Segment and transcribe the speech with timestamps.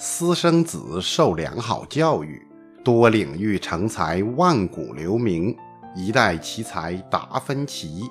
[0.00, 2.40] 私生子受良好教育，
[2.84, 5.52] 多领域成才，万古留名。
[5.96, 8.02] 一代奇才达芬奇。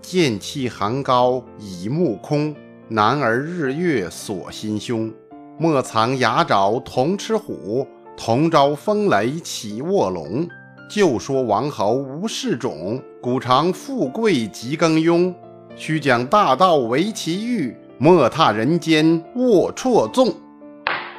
[0.00, 2.56] 剑气寒高倚目空，
[2.88, 5.12] 男儿日月锁心胸。
[5.58, 7.86] 莫藏牙爪同吃虎，
[8.16, 10.48] 同招风雷起卧龙。
[10.88, 15.34] 就说王侯无世种，古尝富贵即耕庸。
[15.76, 20.32] 须讲大道为其欲，莫踏人间龌龊纵。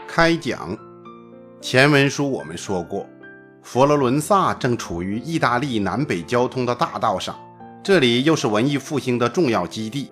[0.07, 0.77] 开讲。
[1.59, 3.05] 前文书我们说过，
[3.61, 7.35] 佛罗伦萨正处于意大利南北交通的大道上，
[7.83, 10.09] 这里又是文艺复兴的重要基地，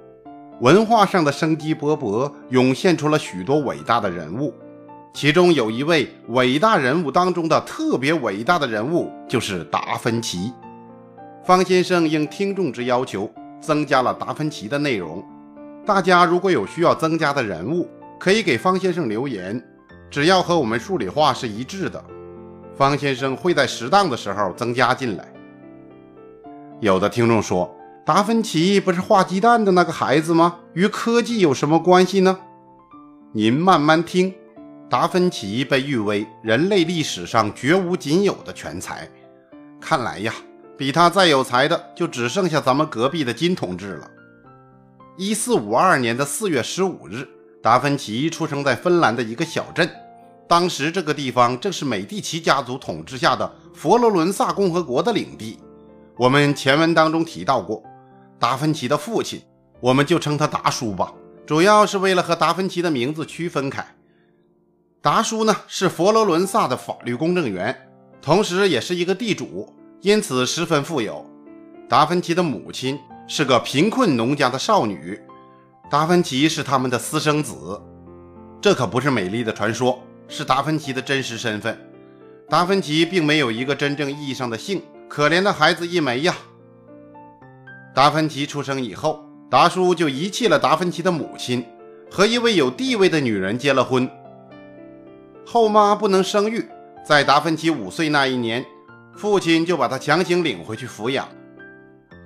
[0.60, 4.54] 文化上的生机勃勃，涌现出了许多伟大的人物。
[5.14, 10.52] 其中有一位伟大人物当中的特别伟大的人物，就是达芬奇。
[11.46, 15.24] 方先生应听众之要求，增加了达芬奇的内容。
[15.88, 19.64] 大家如果有需要增加的人物，可以给方先生留言。
[20.12, 22.04] 只要和我们数理化是一致的，
[22.76, 25.26] 方先生会在适当的时候增加进来。
[26.82, 27.74] 有的听众说，
[28.06, 30.58] 达芬奇不是画鸡蛋的那个孩子吗？
[30.74, 32.38] 与科技有什么关系呢？
[33.32, 34.34] 您慢慢听。
[34.90, 39.10] 达芬奇被誉为人类历史上绝无仅有的全才，
[39.80, 40.34] 看来呀，
[40.78, 44.10] 比他再有才的就只剩下咱们隔壁的金同志了。
[45.20, 47.28] 一四五二年的四月十五日。
[47.60, 49.90] 达芬奇出生在芬兰的一个小镇，
[50.48, 55.60] 当时这个地方正是美第奇家族统治下的佛罗伦萨共和国的领地。
[56.16, 57.84] 我们前文当中提到过，
[58.40, 59.42] 达芬奇的父亲，
[59.82, 61.12] 我们就称他达叔吧，
[61.48, 63.86] 主要是为了和达芬奇的名字区分开。
[65.02, 67.76] 达叔呢是佛罗伦萨的法律公证员，
[68.22, 71.26] 同时也是一个地主，因此十分富有。
[71.90, 75.20] 达芬奇的母亲是个贫困农家的少女。
[75.90, 77.82] 达芬奇是他们的私生子，
[78.62, 81.78] 这可不是美丽的传说，是达芬奇的真实身份。
[82.50, 86.36] 达芬奇并没有一个真正意义上的姓，可怜的孩子一枚呀。
[87.94, 91.66] 达芬奇出生以后，达叔就遗弃了达芬奇的母亲，
[92.10, 94.10] 和一位有地位的女人结了婚。
[95.46, 96.66] 后妈不能生育，
[97.06, 98.66] 在达芬奇五岁那一年，
[99.16, 101.28] 父亲就把他强行领回去抚养。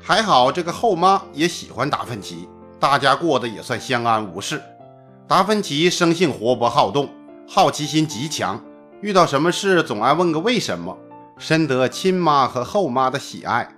[0.01, 2.47] 还好这个后妈也喜欢达芬奇。
[2.79, 4.59] 大家过得也算相安无事。
[5.27, 7.07] 达芬奇生性活泼好动，
[7.47, 8.59] 好奇心极强，
[9.01, 10.97] 遇到什么事总爱问个为什么，
[11.37, 13.69] 深得亲妈和后妈的喜爱。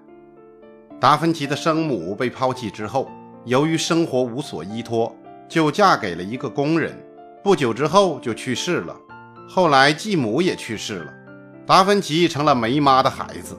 [1.02, 3.12] 达芬奇的生母被抛弃之后，
[3.44, 5.14] 由于生活无所依托，
[5.50, 6.98] 就嫁给了一个工人。
[7.44, 8.96] 不久之后就去世了。
[9.50, 11.14] 后来继母也去世了，
[11.68, 13.58] 达芬奇成了没妈的孩子。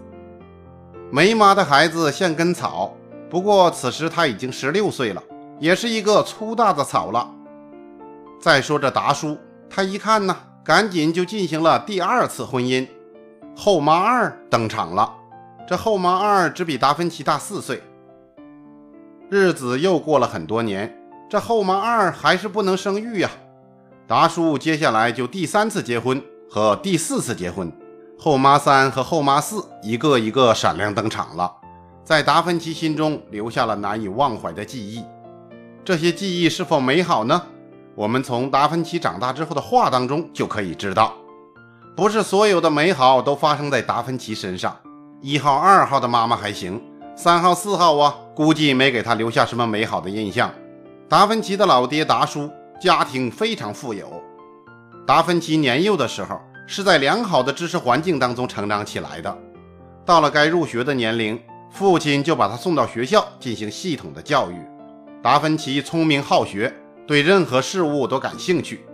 [1.10, 2.94] 梅妈的孩子像根草，
[3.30, 5.22] 不过此时他已经十六岁了。
[5.60, 7.30] 也是一个粗大的草了。
[8.40, 9.38] 再说这达叔，
[9.70, 12.86] 他一看呢，赶紧就进行了第二次婚姻。
[13.54, 15.14] 后妈二登场了。
[15.66, 17.80] 这后妈二只比达芬奇大四岁。
[19.30, 20.92] 日子又过了很多年，
[21.30, 23.30] 这后妈二还是不能生育呀。
[24.06, 26.20] 达叔接下来就第三次结婚
[26.50, 27.72] 和第四次结婚。
[28.18, 31.52] 后妈三和后妈四一个一个闪亮登场了，
[32.04, 35.04] 在达芬奇心中留下了难以忘怀的记忆。
[35.84, 37.42] 这些记忆是否美好呢？
[37.94, 41.12] 我们从达芬奇长大之后的画当中就可以知道，
[41.94, 44.74] 不是所有的美好都发生在达芬奇身上。
[45.20, 46.82] 一号、二号的妈妈还行，
[47.14, 50.50] 三号、四号啊，估计没给他留下什么美好的印象。
[51.08, 52.50] 达芬奇的老爹达叔
[52.80, 54.22] 家庭非常富有，
[55.06, 59.36] 达芬奇年幼的时候是在良好的知识环境当中成长起来的。
[60.04, 64.56] 到了该入学的年龄，父亲就把他送到学校进行系统的教育。
[65.22, 66.74] 达芬奇聪明好学，
[67.06, 68.84] 对任何事物都感兴趣，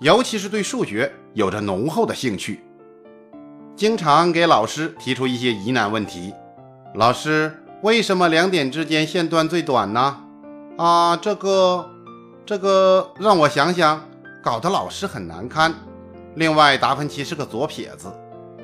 [0.00, 2.64] 尤其是对数学有着浓厚的兴趣，
[3.76, 6.32] 经常给老师提出一些疑难问题。
[6.94, 7.52] 老师，
[7.82, 10.16] 为什么两点之间线段最短呢？
[10.78, 11.90] 啊，这个，
[12.46, 14.08] 这个让我想想，
[14.42, 15.74] 搞得老师很难堪。
[16.36, 18.12] 另外，达芬奇是个左撇子，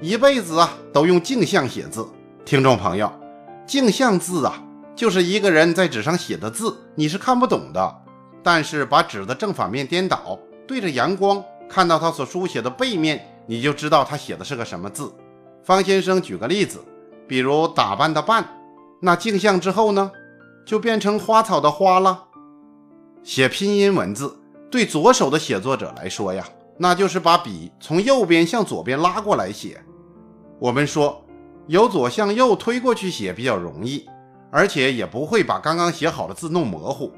[0.00, 2.06] 一辈子啊都用镜像写字。
[2.44, 3.10] 听众朋友，
[3.66, 4.62] 镜像字啊。
[4.96, 7.96] 就是一个人在纸上写的字，你是看不懂的。
[8.42, 15.10] 但是把纸的正反面颠倒，对着阳光，看到他所书写的背面，你就知道他写的是个什么字。
[15.62, 16.84] 方先生举个例子，
[17.26, 18.46] 比如打扮的扮，
[19.00, 20.10] 那镜像之后呢，
[20.66, 22.24] 就变成花草的花了。
[23.22, 24.38] 写拼音文字，
[24.70, 26.46] 对左手的写作者来说呀，
[26.82, 29.78] 那就是把笔从右边向左边拉过来写。
[30.58, 31.22] 我们说，
[31.66, 34.08] 由左向右推过去写比较容易。
[34.52, 37.12] 而且也不会把刚刚写好的字弄模糊，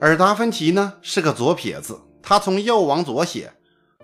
[0.00, 3.52] 而达芬奇呢是个左撇子，他从右往左写，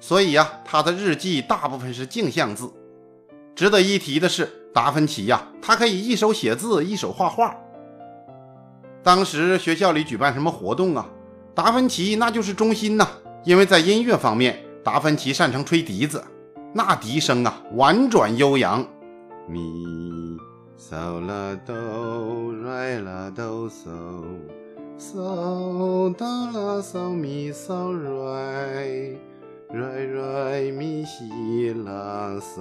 [0.01, 2.69] 所以呀，他的日记大部分是镜像字。
[3.55, 7.55] 值得一提的是，达芬奇呀，他可以一手写字，一手画画。
[9.05, 11.07] 当时学校里举办什么活动啊，
[11.55, 13.09] 达芬奇那就是中心呐。
[13.45, 16.23] 因为在音乐方面，达芬奇擅长吹笛子，
[16.75, 18.87] 那笛声啊，婉转悠扬。
[19.49, 19.59] 咪
[20.79, 23.89] 嗦啦哆来啦哆嗦
[24.99, 28.85] 嗦哆啦嗦咪嗦来。
[29.73, 32.61] 瑞瑞咪西啦嗦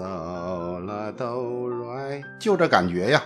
[0.86, 3.22] 啦哆瑞，就这感觉呀！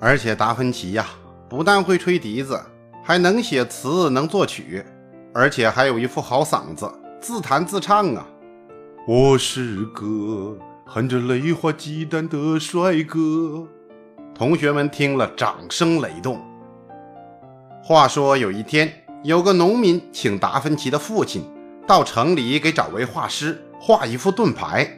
[0.00, 1.06] 而且达芬奇呀，
[1.50, 2.58] 不但会吹笛子，
[3.04, 4.82] 还能写词，能作曲，
[5.34, 8.26] 而且还有一副好嗓子，自弹自唱啊！
[9.06, 10.56] 我是个
[10.86, 13.68] 含着泪花鸡蛋的帅哥。
[14.34, 16.40] 同学们听了，掌声雷动。
[17.84, 18.90] 话说有一天，
[19.22, 21.44] 有个农民请达芬奇的父亲。
[21.86, 24.88] 到城里给找位画师画一副盾牌。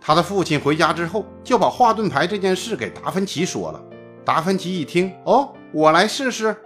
[0.00, 3.80] 他的父亲回家之后，就把画盾牌这件事给达芬奇说了。
[4.24, 6.56] 达芬奇一听，哦，我来试试。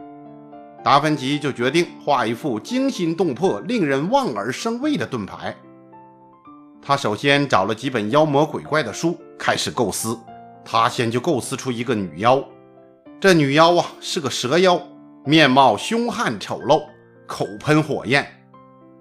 [0.85, 5.57] 达芬奇就决定画一副惊心动魄、令人望而生畏的盾牌。
[6.81, 10.19] 他首先找了几本妖魔鬼怪的书，开始构思。
[10.65, 12.43] 他先就构思出一个女妖。
[13.21, 14.81] 这女妖啊，是个蛇妖，
[15.25, 16.83] 面貌凶悍丑陋，
[17.27, 18.27] 口喷火焰。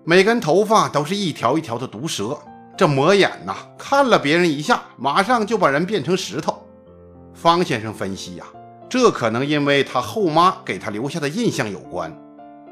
[0.03, 2.37] 每根头发都是一条一条的毒蛇，
[2.77, 6.63] 这魔眼呐，看了别人一下，马上就把人变成石头。
[7.33, 8.45] 方先生分析呀，
[8.91, 12.13] 这可能因为他后妈给他留下的印象有关。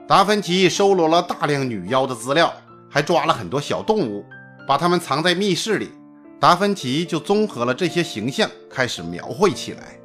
[0.05, 2.53] 达芬奇收罗了大量女妖的资料，
[2.89, 4.25] 还抓了很多小动物，
[4.67, 5.89] 把它们藏在密室里。
[6.37, 9.97] 达芬奇就综合了这些形象，开始描绘起来。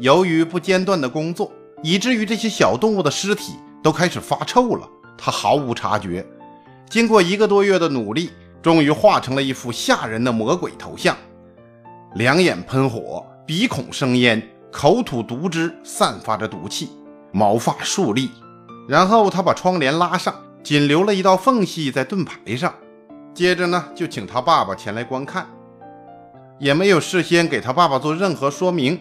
[0.00, 1.52] 由于不间断的工作，
[1.84, 6.26] 以至于这些小动物的尸体都开始发臭了，他毫无察觉。
[6.88, 8.30] 经过一个多月的努力，
[8.60, 11.16] 终于画成了一幅吓人的魔鬼头像：
[12.16, 16.90] 两眼喷火，鼻孔生烟，口吐毒汁，散发着毒气，
[17.32, 18.30] 毛发竖立。
[18.88, 22.72] 然后他把窗帘拉上，仅留了一道缝隙在盾牌上。
[23.34, 25.46] 接着呢，就请他爸爸前来观看，
[26.58, 28.98] 也没有事先给他爸爸做任何说明。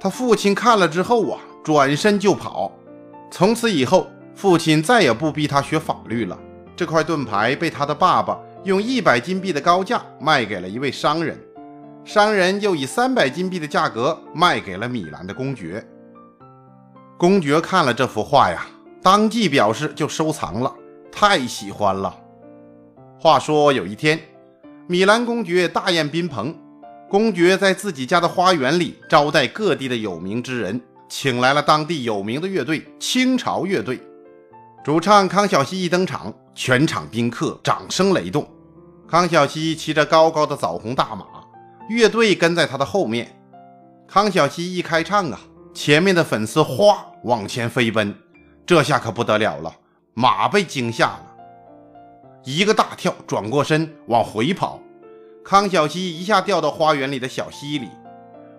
[0.00, 2.72] 他父亲看了之后啊，转身就跑。
[3.30, 6.38] 从此以后，父亲再也不逼他学法律了。
[6.76, 11.38] 这块盾牌被他的爸爸用一百金币的高价卖给了一位商人，
[12.08, 15.86] 商人又以三百金币的价格卖给了米兰的公爵。
[17.18, 18.66] 公爵看了这幅画呀，
[19.02, 20.74] 当即表示就收藏了，
[21.12, 22.16] 太喜欢了。
[23.20, 24.18] 话说有一天，
[24.86, 26.56] 米兰公爵大宴宾朋，
[27.10, 34.00] 公爵在自己家的花园里招待各地的有名之人，请来了当地有名的乐队——清朝乐队。
[34.82, 38.48] 主唱康小西一登场，全场宾客掌声雷动。
[39.06, 41.26] 康小西骑着高高的枣红大马，
[41.88, 43.34] 乐队跟在他的后面。
[44.06, 45.40] 康小西一开唱啊，
[45.74, 48.14] 前面的粉丝哗往前飞奔，
[48.64, 49.74] 这下可不得了了，
[50.14, 51.26] 马被惊吓了，
[52.44, 54.80] 一个大跳，转过身往回跑。
[55.44, 57.88] 康小西一下掉到花园里的小溪里，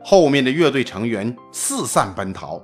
[0.03, 2.61] 后面的乐队成员四散奔逃，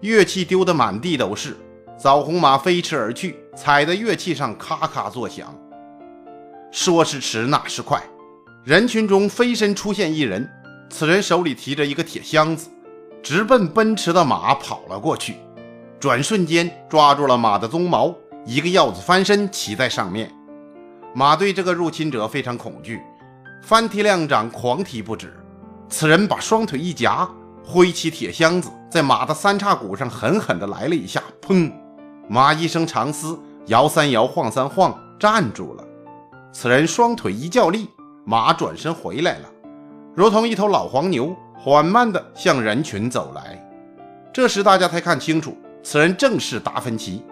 [0.00, 1.56] 乐器丢得满地都是。
[1.98, 5.54] 枣红马飞驰而去，踩在乐器上咔咔作响。
[6.70, 8.02] 说时迟，那时快，
[8.62, 10.46] 人群中飞身出现一人，
[10.90, 12.68] 此人手里提着一个铁箱子，
[13.22, 15.36] 直奔奔驰的马跑了过去。
[15.98, 18.14] 转瞬间抓住了马的鬃毛，
[18.44, 20.30] 一个鹞子翻身骑在上面。
[21.14, 23.00] 马对这个入侵者非常恐惧，
[23.62, 25.34] 翻踢两掌，狂踢不止。
[25.88, 27.26] 此人把双腿一夹，
[27.64, 31.72] 挥起铁箱子，在马的三叉骨上狠狠地来了一下，砰！
[32.28, 33.38] 马一声长嘶，
[33.68, 35.84] 摇三摇，晃三晃，站住了。
[36.52, 37.88] 此人双腿一较力，
[38.24, 39.48] 马转身回来了，
[40.14, 43.58] 如同一头老黄牛，缓慢地向人群走来。
[44.32, 47.22] 这时大家才看清楚，此人正是达芬奇。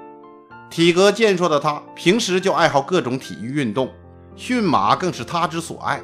[0.71, 3.89] 体格健硕的他，平时就爱好各种体育运动，
[4.37, 6.01] 驯马更是他之所爱。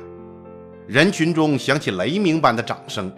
[0.87, 3.13] 人群中响起雷鸣般的掌声。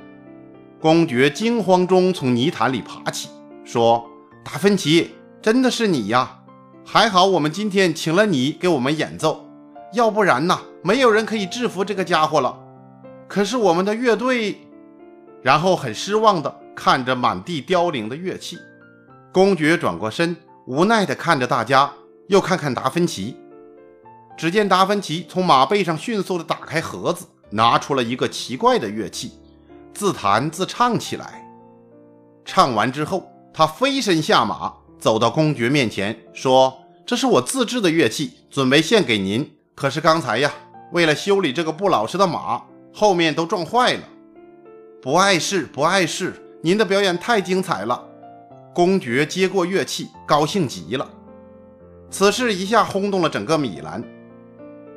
[0.81, 3.29] 公爵惊慌中从泥潭里爬起，
[3.65, 4.05] 说
[4.45, 6.41] ：“达芬奇。”真的是你呀！
[6.85, 9.49] 还好我们今天请了你给我们演奏，
[9.93, 12.57] 要不然呢，没有人可以制服这个家伙了。
[13.27, 14.57] 可是我们的乐队……
[15.43, 18.57] 然后很失望地看着满地凋零的乐器。
[19.33, 21.91] 公爵转过身，无奈地看着大家，
[22.29, 23.37] 又看看达芬奇。
[24.37, 29.33] 只见达芬奇从马背上迅速地打开盒子，拿出了一个奇怪的乐器，
[29.93, 31.45] 自弹自唱起来。
[32.45, 34.73] 唱完之后，他飞身下马。
[35.01, 39.57] 走到公爵面前，说：“这是我自制的乐器，准备献给您。
[39.75, 40.51] 可是刚才呀，
[40.93, 42.63] 为了修理这个不老实的马，
[42.93, 44.01] 后面都撞坏了。
[45.03, 48.03] 不碍事，不碍事，您的表演太精彩了。
[48.75, 51.09] 公爵接过乐器，高兴极了。
[52.11, 54.03] 此事一下轰动了整个米兰。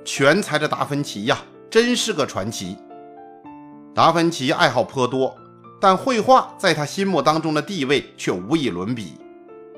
[0.06, 1.38] 全才的达芬奇呀，
[1.70, 2.78] 真是个传奇。
[3.94, 5.36] 达芬奇爱好颇多，
[5.80, 9.14] 但绘画在他心目当中的地位却无以伦比。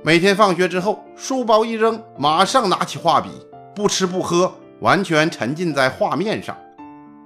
[0.04, 3.30] 每天放学之后，书包一扔，马上拿起画笔，
[3.76, 4.52] 不吃不喝，
[4.82, 6.56] 完全沉浸在画面上。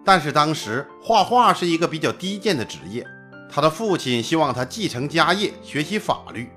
[0.05, 3.03] 但是当时画画是一个比较低贱的职业，
[3.51, 6.47] 他的父亲希望他继承家业，学习法律。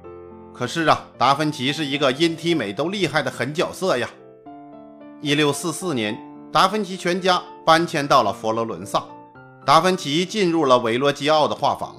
[0.52, 4.08] 可是啊，达芬奇是一个音体美都厉害的狠角色呀。
[5.22, 6.18] 一六四四年，
[6.52, 9.02] 达芬奇全家搬迁到了佛罗伦萨。
[9.64, 11.96] 达芬奇进入了维罗基奥的画坊。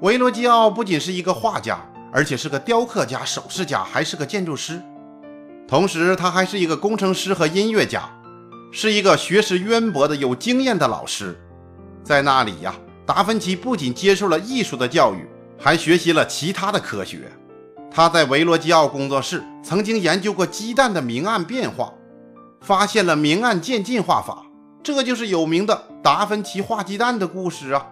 [0.00, 1.78] 维罗基奥不仅是一个画家，
[2.12, 4.82] 而且是个雕刻家、首饰家，还是个建筑师。
[5.70, 8.02] 同时，他还是一个工程师和音乐家，
[8.72, 11.38] 是一个学识渊博的、有经验的老师。
[12.02, 12.74] 在那里呀，
[13.06, 15.24] 达芬奇不仅接受了艺术的教育，
[15.56, 17.30] 还学习了其他的科学。
[17.88, 21.94] 他在维罗基奥工作室曾经研究过鸡蛋的明暗变化，
[22.60, 24.44] 发现了明暗渐进画法，
[24.82, 27.86] 这就是有名的达芬奇画鸡蛋的故事啊。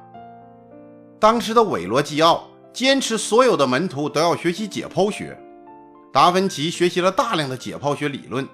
[1.21, 5.39] 当时的韦罗基奥坚持所有的门徒都要学习解剖学，
[6.13, 8.47] 达芬奇学习了大量的解剖学理论，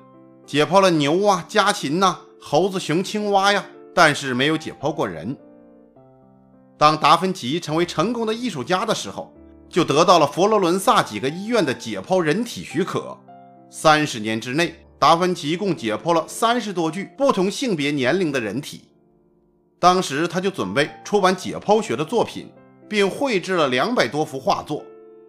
[0.47, 5.37] 解剖了牛啊、家禽呐、猴子、熊、青蛙呀，但是没有解剖过人。
[6.77, 9.33] 当达芬奇成为成功的艺术家的时候。
[9.67, 13.19] 就得到了佛罗伦萨几个医院的解剖人体许可。
[13.69, 18.83] 三十年之内，达芬奇共解剖了三十多具不同性别、年龄的人体。
[19.81, 22.53] 当时他就准备出版解剖学的作品，
[22.89, 24.85] 并绘制了两百多幅画作。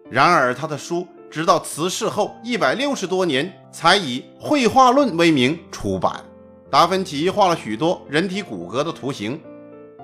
[0.08, 6.24] 然而，他的书直到辞世后一百六十多年才以《绘画论》为名出版。
[6.70, 9.40] 达芬奇画了许多人体骨骼的图形，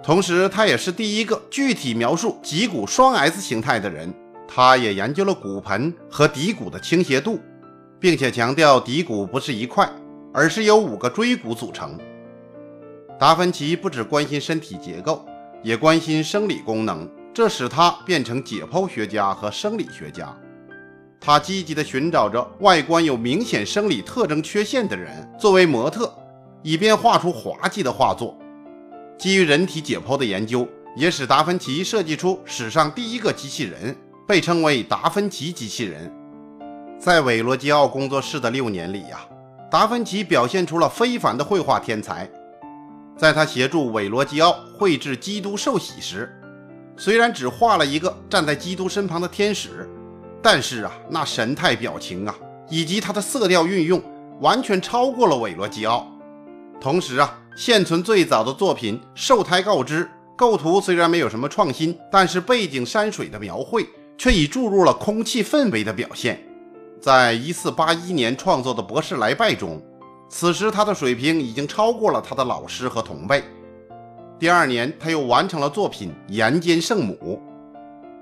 [0.03, 4.13] 同时他也是第一个具体描述脊骨双 S 形态的人。
[4.55, 7.41] 他也研究了骨盆和骶骨的倾斜度，
[7.99, 9.91] 并且强调骶骨不是一块，
[10.33, 11.99] 而是由五个椎骨组成。
[13.19, 15.25] 达芬奇不只关心身体结构，
[15.63, 20.37] 也关心生理功能，这使他变成解剖学家和生理学家。
[21.25, 26.13] 他积极地寻找着外观有明显生理特征缺陷的人作为模特，
[26.63, 28.37] 以便画出滑稽的画作。
[29.19, 33.97] 基于人体解剖的研究，也使达芬奇设计出史上第一个机器人。
[34.25, 36.11] 被称为达芬奇机器人。
[36.99, 39.21] 在韦罗基奥工作室的六年里呀，
[39.71, 42.31] 达芬奇表现出了非凡的绘画天才。
[43.17, 46.33] 在他协助韦罗基奥绘制基督受洗时，
[46.97, 49.87] 虽然只画了一个站在基督身旁的天使，
[50.43, 52.35] 但是啊，那神态表情啊，
[52.69, 54.03] 以及他的色调运用，
[54.41, 56.07] 完全超过了韦罗基奥。
[56.81, 60.05] 同时啊，现存最早的作品《受胎告知》，
[60.37, 63.87] 构图虽然没有什么创新，但是背景山水的描绘。
[64.19, 66.41] 却已注入了空气氛围的表现。
[67.01, 69.83] 在一四八一年创作的《博士来拜》中，
[70.29, 73.43] 此时他的水平已经超过了他的老师和同辈。
[74.39, 77.15] 第二年，他又完成了作品《岩间圣母》。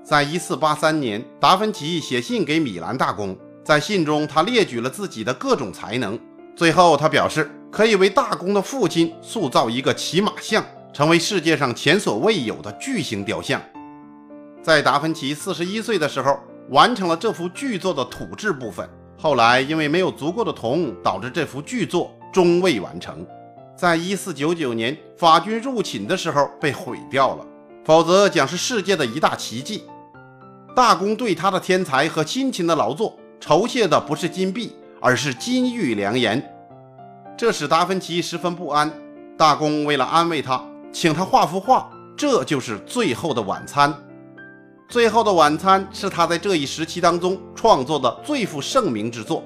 [0.03, 6.19] 在一四八三年，达芬奇写信给米兰大公，在信中他列举了自己的各种才能。
[6.55, 13.61] 最后，他表示可以为大公的父亲塑造一个骑马像，成为世界上前所未有的巨型雕像。
[14.61, 16.37] 在达芬奇四十一岁的时候，
[16.69, 18.87] 完成了这幅巨作的土质部分。
[19.17, 23.25] 后来因为没有足够的铜，导致这幅巨作终未完成。
[23.77, 27.45] 在一四九九年法军入侵的时候被毁掉了，
[27.85, 29.83] 否则将是世界的一大奇迹。
[30.73, 36.41] 大公对他的天才和辛勤的劳作酬谢的不是金币，而是金玉良言，
[37.37, 38.91] 这使达芬奇十分不安。
[39.37, 43.91] 大公为了安慰他，请他画幅画，这就是《最后的晚餐》。
[44.87, 49.43] 最后的晚餐是他在这一时期当中创作的最负盛名之作。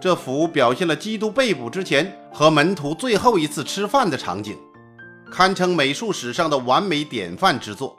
[0.00, 4.56] 这幅表现了基督被捕之前和门徒最后一次吃饭的场景，
[5.32, 7.96] 堪称美术史上的完美典范之作。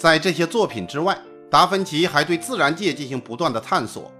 [0.00, 1.14] 在这些作品之外，
[1.50, 4.10] 达芬奇还对自然界进行不断的探索。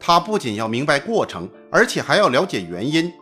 [0.00, 3.12] 他不仅要明白过程，而且还要了解原因。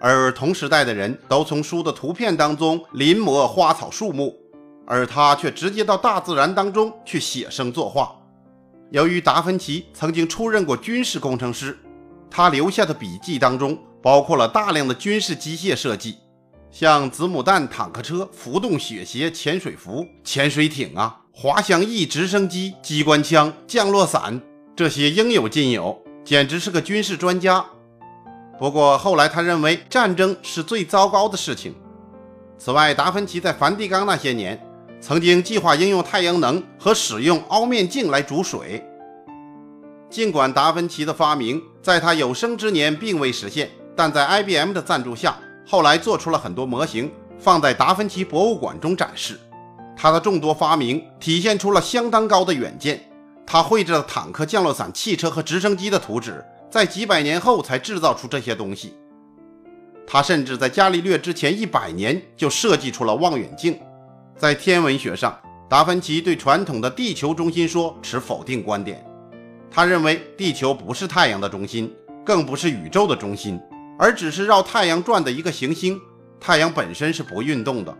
[0.00, 4.34] 而同时代的人都从书的图片当中临摹花草树木。
[4.86, 8.16] 而他却直接到大自然当中去写生作画。
[8.90, 11.78] 由于达芬奇曾经出任过军事工程师，
[12.30, 16.16] 他留下的笔记当中包括了大量的军事机械设计，
[16.70, 24.40] 像子母弹、坦克车、浮动雪鞋、潜水服、潜水艇啊、滑翔翼、直升机、机关枪、降落伞，
[24.76, 26.00] 这些应有尽有。
[26.24, 27.64] 简直是个军事专家。
[28.58, 31.74] 不过后来他认为战争是最糟糕的事情。
[32.56, 34.60] 此外，达芬奇在梵蒂冈那些年，
[35.00, 38.84] 曾经计划应用太阳能和使用凹面镜来煮水。
[40.08, 45.38] 尽管达芬奇的发明在他有生之年并未实现，但在 IBM 的赞助下，
[45.70, 47.08] 后来做出了很多模型，
[47.38, 49.38] 放在达芬奇博物馆中展示。
[49.96, 53.00] 他的众多发明体现出了相当高的远见。
[53.46, 58.94] 他绘制了坦克、降落伞、汽车和直升机的图纸，在几百年后才制造出这些东西。
[60.04, 63.78] 他甚至在伽利略之前一百年就设计出了望远镜。
[64.36, 69.06] 在天文学上，达芬奇对传统的地球中心说持否定观点。
[69.70, 71.94] 他认为地球不是太阳的中心，
[72.26, 73.60] 更不是宇宙的中心，
[74.00, 76.00] 而只是绕太阳转的一个行星。
[76.40, 77.94] 太阳本身是不运动的。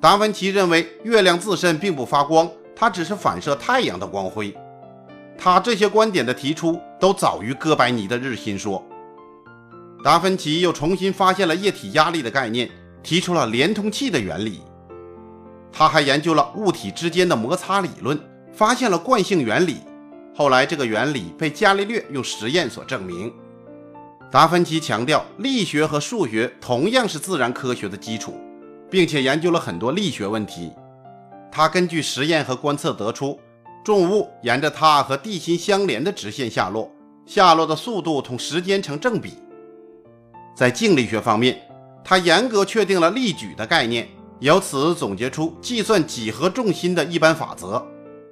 [0.00, 4.52] 达芬奇认为月亮自身并不发光，它只是反射太阳的光辉。
[5.38, 8.84] 他这些观点的提出都早于哥白尼的日心说。
[10.02, 12.68] 达芬奇又重新发现了液体压力的概念，
[13.00, 14.62] 提出了连通器的原理。
[15.70, 18.18] 他还研究了物体之间的摩擦理论，
[18.52, 19.76] 发现了惯性原理。
[20.34, 23.32] 后来，这个原理被伽利略用实验所证明。
[24.30, 28.38] 达芬奇强调，力学和数学同样是自然科学的基础，
[28.90, 30.70] 并且研究了很多力学问题。
[31.50, 33.40] 他根据实验和观测得出，
[33.82, 36.92] 重物沿着它和地心相连的直线下落，
[37.24, 39.32] 下落的速度同时间成正比。
[40.54, 41.58] 在静力学方面，
[42.04, 44.06] 他严格确定了力矩的概念，
[44.40, 47.82] 由此总结出计算几何重心的一般法则，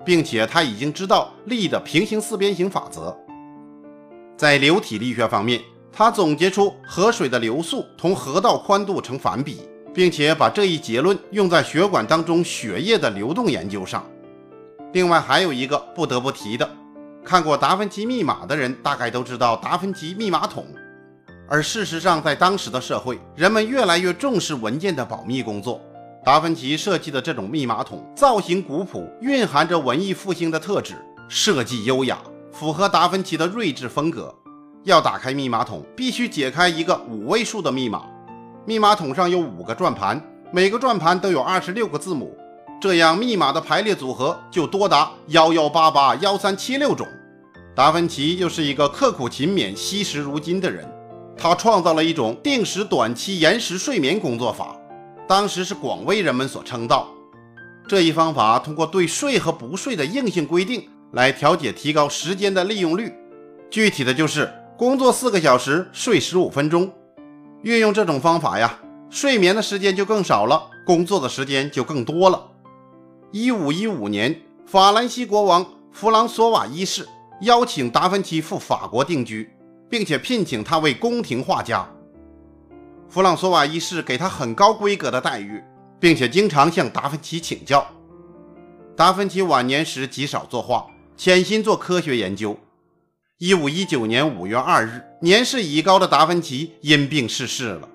[0.04, 3.16] 并且他已经知道力的平行四边形法则。
[4.36, 5.62] 在流体力学方面，
[5.98, 9.62] 他总结出河水的流速同河道宽度成反比，
[9.94, 14.06] 并且把这一结论用在血管当中血液的流动研究上。
[14.92, 16.68] 另外还有一个不得不提的，
[17.24, 20.66] 看过《达芬奇密码》的人大概都知道达芬奇密码筒。
[21.48, 25.80] 而事实上，在当时的社会，人们越来越重视文件的保密工作。
[26.22, 30.94] 达芬奇设计的这种密码筒造型古朴，蕴含着文艺复兴的特质，
[31.26, 32.18] 设计优雅，
[32.52, 34.34] 符合达芬奇的睿智风格。
[34.86, 38.04] 要打开密码筒，必须解开一个五位数的密码。
[38.64, 40.22] 密码筒上有五个转盘，
[40.52, 42.32] 每个转盘都有二十六个字母，
[42.80, 47.04] 这样密码的排列组合就多达幺幺八八幺三七六种。
[47.74, 50.88] 达芬奇又是一个刻苦勤勉、惜时如金的人。
[51.36, 54.76] 他创造了一种定时短期延时睡眠工作法，
[55.26, 57.08] 当时是广为人们所称道。
[57.88, 63.12] 这一方法通过对睡和不睡的硬性规定来调节提高时间的利用率，
[63.68, 66.92] 具体的就是工作四个小时，睡十五分钟。
[67.62, 68.78] 运用这种方法呀，
[69.10, 72.48] 睡眠的时间就更少了，工作的时间就更多了。
[73.32, 77.08] 一五一五年，法兰西国王弗朗索瓦一世
[77.40, 79.50] 邀请达芬奇赴法国定居。
[79.88, 81.88] 并且聘请他为宫廷画家。
[83.08, 85.62] 弗朗索瓦一世给他很高规格的待遇，
[86.00, 87.86] 并且经常向达芬奇请教。
[88.96, 90.86] 达芬奇晚年时极少作画，
[91.16, 92.58] 潜心做科学研究。
[93.38, 97.86] 一五一九年五月二日，年事已高的达芬奇因病逝世了。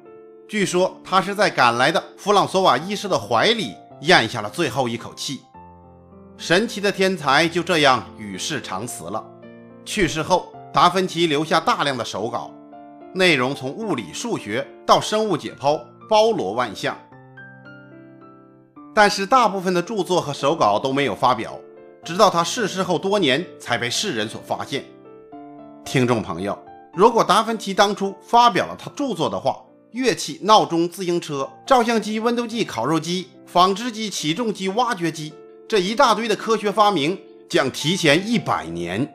[0.47, 5.41] 据说他是在赶来的弗朗索瓦医师的怀里咽下了最后一口气。
[6.37, 9.23] 神奇的天才就这样与世长辞了。
[9.83, 10.53] 去世后。
[10.73, 12.49] 达芬奇留下大量的手稿，
[13.13, 15.77] 内容从物理、数学到生物解剖，
[16.07, 16.97] 包罗万象。
[18.95, 21.59] 但是大部分的著作和手稿都没有发表，
[22.05, 24.85] 直到他逝世后多年才被世人所发现。
[25.83, 26.57] 听众朋友，
[26.93, 29.57] 如果达芬奇当初发表了他著作的话，
[29.91, 35.33] 乐器、闹钟、自行车、照相机、温度计、烤肉机、纺织机、起重机、挖掘机
[35.67, 39.13] 这一大堆的科学发明将提前一百年。